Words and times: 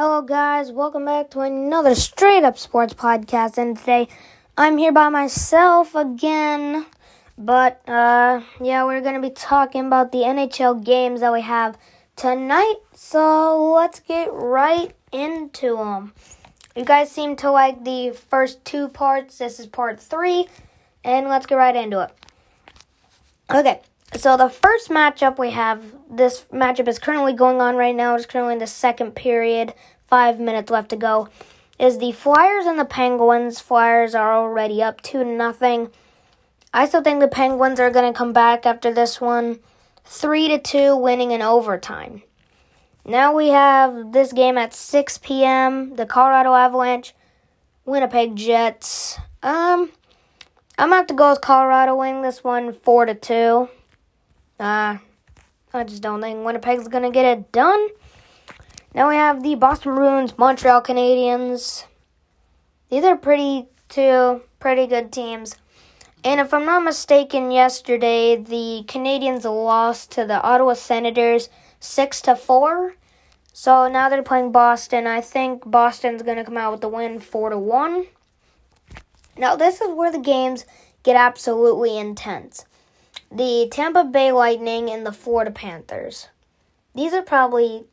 Hello, 0.00 0.22
guys. 0.22 0.70
Welcome 0.70 1.06
back 1.06 1.28
to 1.30 1.40
another 1.40 1.96
straight 1.96 2.44
up 2.44 2.56
sports 2.56 2.94
podcast. 2.94 3.58
And 3.58 3.76
today 3.76 4.06
I'm 4.56 4.78
here 4.78 4.92
by 4.92 5.08
myself 5.08 5.96
again. 5.96 6.86
But, 7.36 7.82
uh, 7.88 8.42
yeah, 8.62 8.84
we're 8.84 9.00
going 9.00 9.20
to 9.20 9.20
be 9.20 9.34
talking 9.34 9.86
about 9.86 10.12
the 10.12 10.18
NHL 10.18 10.84
games 10.84 11.18
that 11.18 11.32
we 11.32 11.40
have 11.40 11.76
tonight. 12.14 12.76
So 12.94 13.72
let's 13.72 13.98
get 13.98 14.28
right 14.32 14.94
into 15.10 15.76
them. 15.78 16.12
You 16.76 16.84
guys 16.84 17.10
seem 17.10 17.34
to 17.34 17.50
like 17.50 17.82
the 17.82 18.12
first 18.12 18.64
two 18.64 18.86
parts. 18.86 19.38
This 19.38 19.58
is 19.58 19.66
part 19.66 19.98
three. 19.98 20.46
And 21.02 21.26
let's 21.26 21.46
get 21.46 21.56
right 21.56 21.74
into 21.74 22.04
it. 22.04 22.10
Okay, 23.52 23.80
so 24.16 24.36
the 24.36 24.48
first 24.48 24.88
matchup 24.88 25.38
we 25.38 25.50
have, 25.50 25.82
this 26.10 26.44
matchup 26.52 26.88
is 26.88 26.98
currently 26.98 27.32
going 27.32 27.60
on 27.60 27.76
right 27.76 27.94
now. 27.94 28.14
It's 28.14 28.26
currently 28.26 28.54
in 28.54 28.58
the 28.58 28.66
second 28.66 29.14
period, 29.14 29.74
five 30.06 30.40
minutes 30.40 30.70
left 30.70 30.90
to 30.90 30.96
go. 30.96 31.28
Is 31.78 31.98
the 31.98 32.12
Flyers 32.12 32.66
and 32.66 32.78
the 32.78 32.84
Penguins. 32.84 33.60
Flyers 33.60 34.14
are 34.14 34.34
already 34.34 34.82
up 34.82 35.00
two 35.00 35.24
nothing. 35.24 35.90
I 36.74 36.86
still 36.86 37.02
think 37.02 37.20
the 37.20 37.28
Penguins 37.28 37.78
are 37.80 37.90
going 37.90 38.12
to 38.12 38.16
come 38.16 38.32
back 38.32 38.66
after 38.66 38.92
this 38.92 39.20
one, 39.20 39.60
three 40.04 40.48
to 40.48 40.58
two, 40.58 40.96
winning 40.96 41.30
in 41.30 41.40
overtime. 41.40 42.22
Now 43.04 43.34
we 43.34 43.48
have 43.48 44.12
this 44.12 44.32
game 44.32 44.58
at 44.58 44.74
6 44.74 45.18
p.m. 45.18 45.96
The 45.96 46.04
Colorado 46.04 46.52
Avalanche, 46.52 47.14
Winnipeg 47.86 48.36
Jets. 48.36 49.18
Um, 49.42 49.90
I'm 50.76 50.90
gonna 50.90 50.96
have 50.96 51.06
to 51.06 51.14
go 51.14 51.30
with 51.30 51.40
Colorado 51.40 51.96
winning 51.96 52.22
this 52.22 52.44
one 52.44 52.72
four 52.72 53.06
to 53.06 53.14
two. 53.14 53.70
Uh, 54.58 54.98
I 55.72 55.84
just 55.84 56.02
don't 56.02 56.20
think 56.20 56.44
Winnipeg's 56.44 56.88
gonna 56.88 57.10
get 57.10 57.24
it 57.24 57.52
done. 57.52 57.88
Now 58.94 59.08
we 59.08 59.14
have 59.14 59.42
the 59.42 59.54
Boston 59.54 59.94
Bruins, 59.94 60.36
Montreal 60.36 60.82
Canadiens. 60.82 61.84
These 62.90 63.04
are 63.04 63.16
pretty 63.16 63.68
two 63.88 64.42
pretty 64.58 64.86
good 64.86 65.12
teams. 65.12 65.56
And 66.24 66.40
if 66.40 66.52
I'm 66.52 66.64
not 66.64 66.82
mistaken, 66.82 67.52
yesterday 67.52 68.34
the 68.34 68.84
Canadiens 68.86 69.44
lost 69.44 70.10
to 70.12 70.24
the 70.24 70.42
Ottawa 70.42 70.74
Senators 70.74 71.48
six 71.78 72.20
to 72.22 72.34
four. 72.34 72.96
So 73.52 73.88
now 73.88 74.08
they're 74.08 74.22
playing 74.22 74.50
Boston. 74.50 75.06
I 75.06 75.20
think 75.20 75.70
Boston's 75.70 76.22
gonna 76.22 76.44
come 76.44 76.56
out 76.56 76.72
with 76.72 76.80
the 76.80 76.88
win 76.88 77.20
four 77.20 77.50
to 77.50 77.58
one. 77.58 78.06
Now 79.36 79.54
this 79.54 79.80
is 79.80 79.94
where 79.94 80.10
the 80.10 80.18
games 80.18 80.64
get 81.04 81.14
absolutely 81.14 81.96
intense 81.96 82.64
the 83.30 83.68
Tampa 83.70 84.04
Bay 84.04 84.32
Lightning 84.32 84.90
and 84.90 85.04
the 85.04 85.12
Florida 85.12 85.50
Panthers. 85.50 86.28
These 86.94 87.12
are 87.12 87.22
probably 87.22 87.84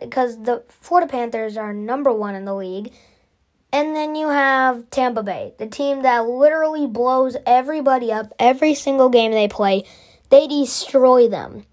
because 0.00 0.36
uh, 0.36 0.42
the 0.42 0.64
Florida 0.68 1.10
Panthers 1.10 1.56
are 1.56 1.72
number 1.72 2.12
one 2.12 2.34
in 2.34 2.44
the 2.44 2.54
league. 2.54 2.92
And 3.70 3.94
then 3.94 4.16
you 4.16 4.28
have 4.28 4.88
Tampa 4.90 5.22
Bay, 5.22 5.52
the 5.58 5.66
team 5.66 6.02
that 6.02 6.26
literally 6.26 6.86
blows 6.86 7.36
everybody 7.44 8.10
up 8.10 8.32
every 8.38 8.74
single 8.74 9.10
game 9.10 9.30
they 9.30 9.46
play. 9.46 9.84
They 10.30 10.46
destroy 10.46 11.28
them. 11.28 11.66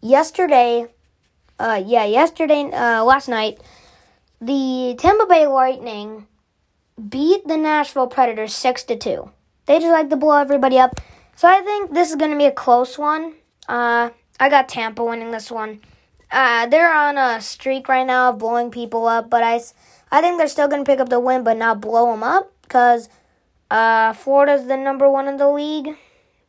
Yesterday, 0.00 0.86
uh, 1.58 1.82
yeah, 1.84 2.04
yesterday, 2.04 2.70
uh, 2.72 3.02
last 3.02 3.28
night, 3.28 3.60
the 4.40 4.94
Tampa 4.96 5.26
Bay 5.26 5.48
Lightning 5.48 6.28
beat 7.08 7.46
the 7.48 7.56
Nashville 7.56 8.06
Predators 8.06 8.54
six 8.54 8.84
to 8.84 8.96
two. 8.96 9.30
They 9.66 9.80
just 9.80 9.90
like 9.90 10.10
to 10.10 10.16
blow 10.16 10.38
everybody 10.38 10.78
up. 10.78 11.00
So 11.36 11.48
I 11.48 11.60
think 11.62 11.92
this 11.92 12.10
is 12.10 12.16
going 12.16 12.30
to 12.30 12.36
be 12.36 12.46
a 12.46 12.52
close 12.52 12.98
one. 12.98 13.34
Uh, 13.68 14.10
I 14.38 14.48
got 14.48 14.68
Tampa 14.68 15.04
winning 15.04 15.30
this 15.30 15.50
one. 15.50 15.80
Uh, 16.30 16.66
they're 16.66 16.92
on 16.92 17.18
a 17.18 17.40
streak 17.40 17.88
right 17.88 18.06
now 18.06 18.30
of 18.30 18.38
blowing 18.38 18.70
people 18.70 19.06
up, 19.06 19.30
but 19.30 19.42
I, 19.42 19.60
I 20.10 20.20
think 20.20 20.38
they're 20.38 20.48
still 20.48 20.68
going 20.68 20.84
to 20.84 20.90
pick 20.90 21.00
up 21.00 21.08
the 21.08 21.20
win, 21.20 21.44
but 21.44 21.56
not 21.56 21.80
blow 21.80 22.10
them 22.10 22.22
up 22.22 22.52
because 22.62 23.08
uh, 23.70 24.12
Florida's 24.12 24.66
the 24.66 24.76
number 24.76 25.08
one 25.10 25.28
in 25.28 25.36
the 25.36 25.48
league. 25.48 25.96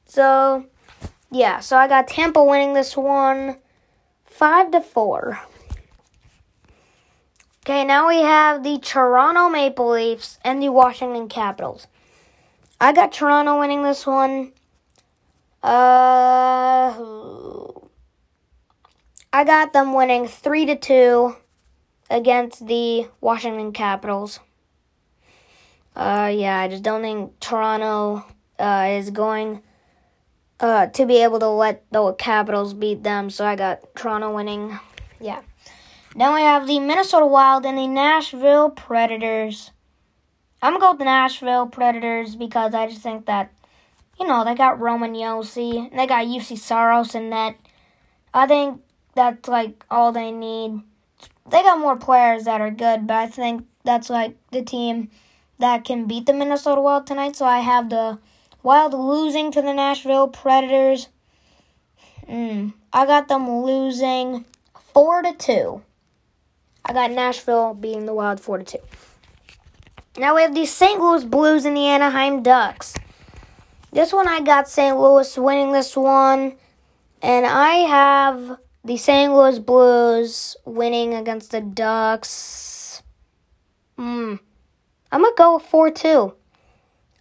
So, 0.05 0.65
yeah, 1.31 1.59
so 1.59 1.77
I 1.77 1.87
got 1.87 2.07
Tampa 2.07 2.43
winning 2.43 2.73
this 2.73 2.95
one 2.95 3.57
5 4.25 4.71
to 4.71 4.81
4. 4.81 5.39
Okay, 7.61 7.83
now 7.83 8.07
we 8.07 8.21
have 8.21 8.63
the 8.63 8.77
Toronto 8.77 9.49
Maple 9.49 9.89
Leafs 9.89 10.37
and 10.43 10.61
the 10.61 10.69
Washington 10.69 11.27
Capitals. 11.27 11.87
I 12.79 12.93
got 12.93 13.11
Toronto 13.11 13.59
winning 13.59 13.81
this 13.81 14.05
one 14.05 14.51
uh, 15.65 16.93
I 19.33 19.43
got 19.43 19.73
them 19.73 19.93
winning 19.93 20.27
three 20.27 20.65
to 20.67 20.75
two 20.75 21.35
against 22.09 22.67
the 22.67 23.07
Washington 23.19 23.71
Capitals. 23.71 24.39
Uh, 25.95 26.31
yeah, 26.33 26.59
I 26.59 26.67
just 26.67 26.83
don't 26.83 27.01
think 27.01 27.39
Toronto 27.39 28.25
uh, 28.59 28.87
is 28.91 29.09
going 29.09 29.63
uh, 30.59 30.87
to 30.87 31.05
be 31.05 31.23
able 31.23 31.39
to 31.39 31.49
let 31.49 31.83
the 31.91 32.13
Capitals 32.13 32.73
beat 32.73 33.01
them. 33.01 33.29
So 33.29 33.45
I 33.45 33.55
got 33.55 33.95
Toronto 33.95 34.35
winning. 34.35 34.77
Yeah. 35.19 35.41
Then 36.15 36.33
we 36.33 36.41
have 36.41 36.67
the 36.67 36.79
Minnesota 36.79 37.25
Wild 37.25 37.65
and 37.65 37.77
the 37.77 37.87
Nashville 37.87 38.69
Predators. 38.69 39.71
I'm 40.61 40.73
gonna 40.73 40.81
go 40.81 40.91
with 40.91 40.99
the 40.99 41.05
Nashville 41.05 41.67
Predators 41.67 42.35
because 42.35 42.73
I 42.73 42.87
just 42.87 43.01
think 43.01 43.25
that 43.25 43.51
you 44.19 44.27
know, 44.27 44.43
they 44.43 44.55
got 44.55 44.79
Roman 44.79 45.13
Josi, 45.13 45.91
they 45.91 46.07
got 46.07 46.25
Juuse 46.25 46.57
Saros 46.57 47.15
in 47.15 47.29
net. 47.29 47.57
I 48.33 48.47
think 48.47 48.81
that's 49.13 49.47
like 49.47 49.85
all 49.89 50.11
they 50.11 50.31
need. 50.31 50.81
They 51.49 51.61
got 51.61 51.79
more 51.79 51.95
players 51.95 52.45
that 52.45 52.61
are 52.61 52.71
good, 52.71 53.07
but 53.07 53.15
I 53.15 53.27
think 53.27 53.65
that's 53.83 54.09
like 54.09 54.35
the 54.51 54.63
team 54.63 55.09
that 55.59 55.85
can 55.85 56.05
beat 56.05 56.25
the 56.25 56.33
Minnesota 56.33 56.81
Wild 56.81 57.07
tonight. 57.07 57.35
So 57.35 57.45
I 57.45 57.59
have 57.59 57.89
the 57.89 58.19
Wild 58.63 58.93
losing 58.93 59.51
to 59.51 59.61
the 59.61 59.73
Nashville 59.73 60.27
Predators. 60.27 61.09
Mm, 62.27 62.73
I 62.91 63.05
got 63.05 63.27
them 63.27 63.49
losing 63.61 64.45
four 64.93 65.21
to 65.21 65.33
two. 65.33 65.83
I 66.83 66.93
got 66.93 67.11
Nashville 67.11 67.73
beating 67.73 68.05
the 68.05 68.13
Wild 68.13 68.39
four 68.39 68.57
to 68.57 68.63
two. 68.63 68.83
Now 70.17 70.35
we 70.35 70.41
have 70.41 70.55
the 70.55 70.65
St. 70.65 70.99
Louis 70.99 71.25
Blues 71.25 71.65
and 71.65 71.77
the 71.77 71.85
Anaheim 71.85 72.41
Ducks. 72.41 72.95
This 73.95 74.11
one 74.11 74.27
I 74.27 74.41
got 74.41 74.67
St. 74.67 74.99
Louis 74.99 75.37
winning 75.37 75.71
this 75.71 75.95
one. 75.95 76.57
And 77.21 77.45
I 77.45 77.75
have 77.87 78.59
the 78.83 78.97
St. 78.97 79.33
Louis 79.33 79.57
Blues 79.57 80.57
winning 80.65 81.13
against 81.13 81.51
the 81.51 81.61
Ducks. 81.61 83.01
Hmm. 83.95 84.35
I'm 85.13 85.21
going 85.21 85.33
to 85.33 85.37
go 85.37 85.59
4 85.59 85.91
2. 85.91 86.33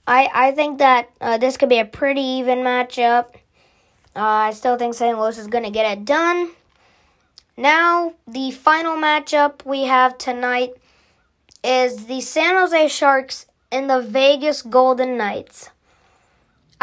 I, 0.09 0.29
I 0.35 0.51
think 0.51 0.79
that 0.79 1.11
uh, 1.21 1.39
this 1.39 1.57
could 1.57 1.69
be 1.69 1.79
a 1.79 1.85
pretty 1.85 2.21
even 2.21 2.59
matchup. 2.59 3.37
Uh, 4.17 4.51
I 4.51 4.51
still 4.51 4.77
think 4.77 4.95
St. 4.95 5.17
Louis 5.17 5.39
is 5.39 5.47
going 5.47 5.63
to 5.65 5.71
get 5.71 5.97
it 5.97 6.05
done. 6.05 6.51
Now, 7.57 8.15
the 8.27 8.51
final 8.51 8.97
matchup 8.97 9.65
we 9.65 9.85
have 9.85 10.19
tonight 10.19 10.73
is 11.63 12.07
the 12.07 12.21
San 12.21 12.57
Jose 12.57 12.89
Sharks 12.89 13.47
and 13.71 13.89
the 13.89 14.03
Vegas 14.03 14.61
Golden 14.61 15.17
Knights. 15.17 15.71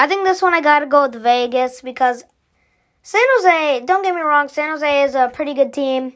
I 0.01 0.07
think 0.07 0.23
this 0.23 0.41
one 0.41 0.56
I 0.56 0.62
gotta 0.62 0.88
go 0.88 1.03
with 1.03 1.22
Vegas 1.22 1.81
because 1.81 2.23
San 3.03 3.22
Jose, 3.23 3.85
don't 3.85 4.01
get 4.01 4.16
me 4.16 4.22
wrong, 4.22 4.47
San 4.47 4.72
Jose 4.72 5.03
is 5.03 5.13
a 5.13 5.29
pretty 5.31 5.53
good 5.53 5.72
team. 5.72 6.13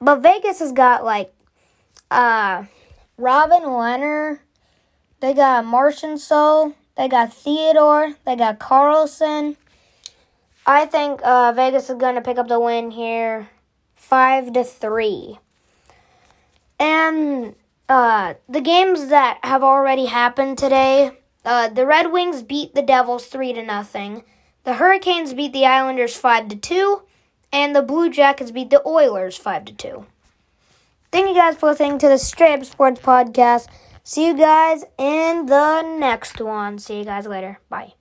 But 0.00 0.20
Vegas 0.20 0.60
has 0.60 0.72
got 0.72 1.04
like 1.04 1.34
uh 2.10 2.64
Robin 3.18 3.60
Lehner, 3.60 4.38
they 5.20 5.34
got 5.34 5.66
Marchessault, 5.66 6.72
they 6.96 7.08
got 7.08 7.34
Theodore, 7.34 8.14
they 8.24 8.36
got 8.36 8.58
Carlson. 8.58 9.58
I 10.64 10.86
think 10.86 11.20
uh, 11.22 11.52
Vegas 11.52 11.90
is 11.90 11.96
gonna 11.96 12.22
pick 12.22 12.38
up 12.38 12.48
the 12.48 12.58
win 12.58 12.90
here, 12.90 13.50
five 13.96 14.54
to 14.54 14.64
three. 14.64 15.38
And 16.80 17.54
uh, 17.86 18.32
the 18.48 18.62
games 18.62 19.08
that 19.08 19.40
have 19.42 19.62
already 19.62 20.06
happened 20.06 20.56
today 20.56 21.12
uh, 21.46 21.68
the 21.70 21.86
Red 21.86 22.12
Wings 22.12 22.42
beat 22.42 22.74
the 22.74 22.82
Devils 22.82 23.26
three 23.26 23.54
to 23.54 23.62
nothing. 23.62 24.24
The 24.64 24.74
Hurricanes 24.74 25.32
beat 25.32 25.52
the 25.54 25.64
Islanders 25.64 26.16
five 26.16 26.48
to 26.48 26.56
two, 26.56 27.02
and 27.52 27.74
the 27.74 27.82
Blue 27.82 28.10
Jackets 28.10 28.50
beat 28.50 28.68
the 28.70 28.86
Oilers 28.86 29.38
five 29.38 29.64
to 29.64 29.72
two. 29.72 30.06
Thank 31.12 31.28
you 31.28 31.34
guys 31.34 31.56
for 31.56 31.70
listening 31.70 31.98
to 31.98 32.08
the 32.08 32.18
Straight 32.18 32.58
Up 32.58 32.64
Sports 32.64 33.00
Podcast. 33.00 33.68
See 34.02 34.26
you 34.26 34.36
guys 34.36 34.84
in 34.98 35.46
the 35.46 35.82
next 35.82 36.40
one. 36.40 36.78
See 36.78 36.98
you 36.98 37.04
guys 37.04 37.26
later. 37.26 37.60
Bye. 37.68 37.95